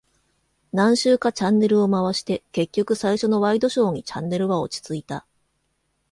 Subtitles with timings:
[0.73, 5.27] 何周かチャンネルを回して、結局最初のワイドショーにチャンネルは落ち着いた。